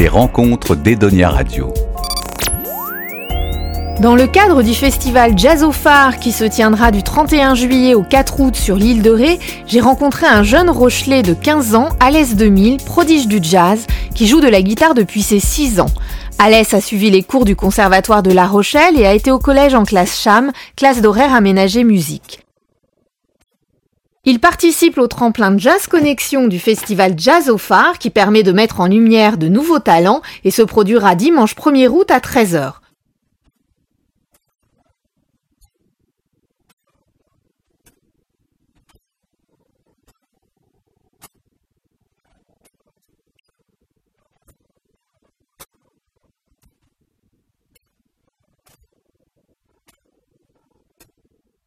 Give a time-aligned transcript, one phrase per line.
[0.00, 1.74] les rencontres d'Edonia Radio.
[4.00, 8.02] Dans le cadre du festival Jazz au Phare qui se tiendra du 31 juillet au
[8.02, 12.34] 4 août sur l'île de Ré, j'ai rencontré un jeune Rochelais de 15 ans, Alès
[12.34, 15.90] 2000, prodige du jazz, qui joue de la guitare depuis ses 6 ans.
[16.38, 19.74] Alès a suivi les cours du Conservatoire de La Rochelle et a été au collège
[19.74, 22.40] en classe CHAM, classe d'horaire aménagée musique.
[24.30, 28.78] Il participe au tremplin Jazz Connexion du festival Jazz au Phare qui permet de mettre
[28.78, 32.74] en lumière de nouveaux talents et se produira dimanche 1er août à 13h.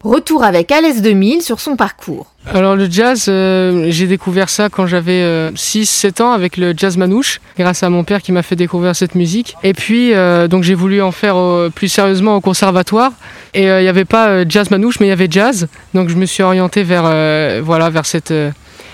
[0.02, 2.33] Retour avec Alès 2000 sur son parcours.
[2.46, 6.98] Alors le jazz, euh, j'ai découvert ça quand j'avais 6-7 euh, ans avec le jazz
[6.98, 9.56] manouche, grâce à mon père qui m'a fait découvrir cette musique.
[9.64, 11.36] Et puis euh, donc j'ai voulu en faire
[11.74, 13.14] plus sérieusement au conservatoire.
[13.54, 15.68] Et il n'y avait pas jazz manouche, mais il y avait jazz.
[15.94, 17.04] Donc je me suis orienté vers
[17.64, 18.34] voilà vers cette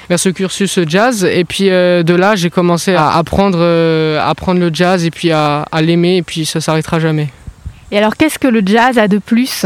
[0.10, 1.24] vers ce cursus jazz.
[1.24, 3.64] Et puis de là, j'ai commencé à apprendre,
[4.22, 6.18] apprendre le jazz et puis à, à l'aimer.
[6.18, 7.30] Et puis ça s'arrêtera jamais.
[7.92, 9.66] Et alors, qu'est-ce que le jazz a de plus?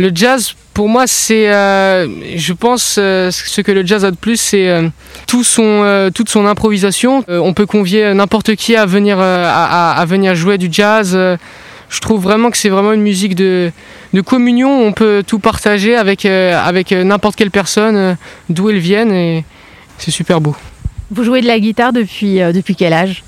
[0.00, 4.16] Le jazz, pour moi, c'est, euh, je pense, euh, ce que le jazz a de
[4.16, 4.88] plus, c'est euh,
[5.26, 7.22] tout son, toute son improvisation.
[7.28, 11.12] on peut convier n'importe qui à venir, à, venir jouer du jazz.
[11.12, 13.72] je trouve vraiment que c'est vraiment une musique de,
[14.14, 14.70] de communion.
[14.86, 18.16] On peut tout partager avec, avec n'importe quelle personne,
[18.48, 19.44] d'où elle vienne, et
[19.98, 20.56] c'est super beau.
[21.10, 23.22] Vous jouez de la guitare depuis, depuis quel âge?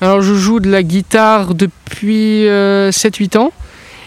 [0.00, 3.52] Alors, je joue de la guitare depuis 7-8 ans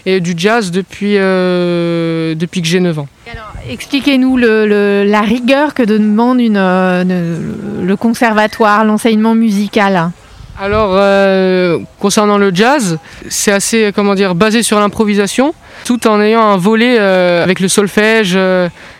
[0.06, 3.08] et du jazz depuis, euh, depuis que j'ai 9 ans.
[3.68, 7.38] expliquez-nous la rigueur que demande une, euh,
[7.82, 10.10] le conservatoire, l'enseignement musical.
[10.58, 16.48] Alors, euh, concernant le jazz, c'est assez, comment dire, basé sur l'improvisation, tout en ayant
[16.48, 18.38] un volet avec le solfège,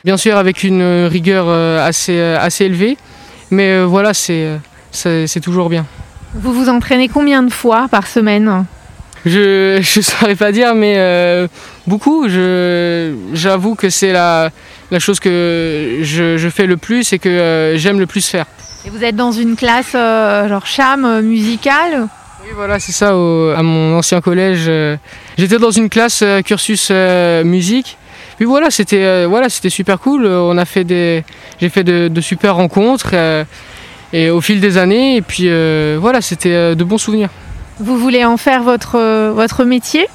[0.05, 2.99] bien sûr avec une rigueur assez, assez élevée.
[3.50, 4.59] Mais voilà, c'est,
[4.91, 5.87] c'est toujours bien.
[6.34, 8.66] Vous vous entraînez combien de fois par semaine?
[9.27, 11.49] Je ne saurais pas dire, mais euh,
[11.87, 12.29] beaucoup.
[12.29, 14.51] J'avoue que c'est la,
[14.91, 18.47] la, chose que je, fais le plus et que euh, j'aime le plus faire.
[18.87, 22.07] Et vous êtes dans une classe euh, genre cham musicale?
[22.45, 23.09] Oui, voilà, c'est ça.
[23.09, 24.71] à mon ancien collège,
[25.37, 26.93] j'étais dans une classe cursus
[27.45, 27.99] musique.
[28.37, 30.27] Puis voilà, c'était voilà, c'était super cool.
[30.27, 31.25] On a fait des,
[31.61, 33.13] j'ai fait de, de, super rencontres
[34.13, 35.17] et au fil des années.
[35.17, 35.49] Et puis
[35.99, 37.31] voilà, c'était de bons souvenirs.
[37.79, 40.07] Vous voulez en faire votre, euh, votre métier?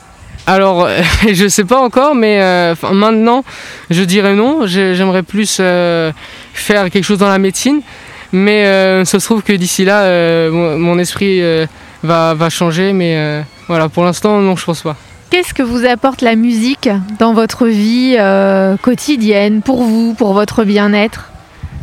[0.48, 0.88] Alors,
[1.32, 3.44] je ne sais pas encore, mais euh, maintenant,
[3.90, 4.66] je dirais non.
[4.66, 6.12] J'aimerais plus euh,
[6.54, 7.82] faire quelque chose dans la médecine,
[8.32, 8.66] mais
[9.06, 11.42] ça se trouve que d'ici là, mon, esprit
[12.04, 14.96] va, va, changer, mais voilà, pour l'instant, non, je pense pas.
[15.30, 16.90] Qu'est-ce que vous apporte la musique
[17.20, 18.18] dans votre vie
[18.82, 21.31] quotidienne, pour vous, pour votre bien-être?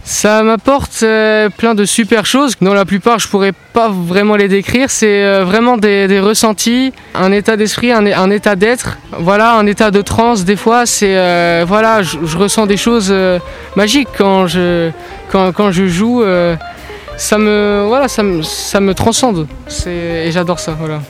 [0.09, 4.49] Ça m'apporte euh, plein de super choses dont la plupart je pourrais pas vraiment les
[4.49, 4.89] décrire.
[4.89, 8.97] C'est euh, vraiment des, ressentis, un état d'esprit, un, état d'être.
[9.13, 10.47] Voilà, un état de transe.
[10.47, 13.15] Des fois, c'est euh, voilà, je, ressens des choses
[13.77, 14.91] magiques quand je
[15.31, 16.25] quand, quand je joue.
[17.19, 19.47] ça me voilà, ça me, ça me transcende.
[19.87, 20.75] Et j'adore ça.
[20.79, 21.01] Voilà.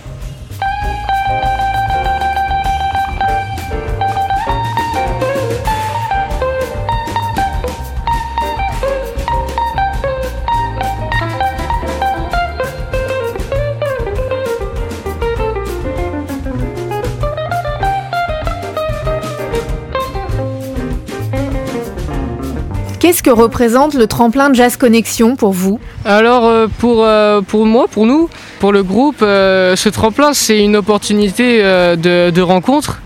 [23.08, 27.86] Qu'est-ce que représente le tremplin Jazz Connexion pour vous Alors euh, pour, euh, pour moi,
[27.90, 28.28] pour nous,
[28.60, 33.00] pour le groupe, euh, ce tremplin c'est une opportunité de, rencontre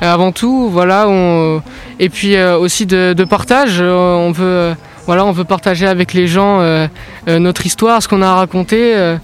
[0.00, 1.08] avant tout, voilà,
[1.98, 3.80] et puis aussi de, partage.
[3.80, 6.62] On veut, voilà, on partager avec les gens
[7.26, 9.16] notre histoire, ce qu'on a à raconter,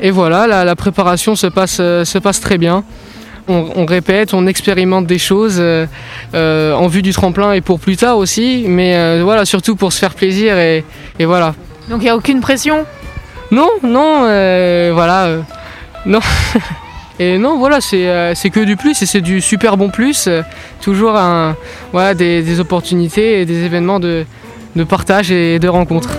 [0.00, 2.84] et voilà, la, la, préparation se passe, se passe très bien
[3.50, 5.86] on, répète, on expérimente des choses euh,
[6.34, 9.92] euh, en vue du tremplin et pour plus tard aussi, mais euh, voilà, surtout pour
[9.92, 10.84] se faire plaisir et,
[11.20, 11.54] voilà.
[11.88, 12.86] Donc il n'y a aucune pression?
[13.50, 14.20] Non, non,
[14.94, 15.28] voilà,
[16.06, 16.20] non.
[17.18, 20.28] et non, voilà, c'est que du plus et c'est du super bon plus.
[20.80, 21.56] toujours un,
[21.92, 24.24] voilà, des, opportunités et des événements de,
[24.76, 26.10] de partage et de rencontres.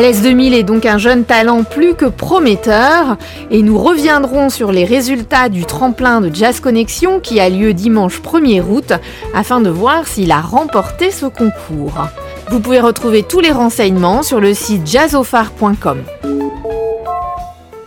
[0.00, 3.18] Alès 2000 est donc un jeune talent plus que prometteur
[3.50, 8.22] et nous reviendrons sur les résultats du tremplin de Jazz Connexion qui a lieu dimanche
[8.22, 8.94] 1er août
[9.34, 12.08] afin de voir s'il a remporté ce concours.
[12.48, 15.98] Vous pouvez retrouver tous les renseignements sur le site jazzofar.com.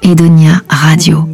[0.03, 1.32] Edonia Radio.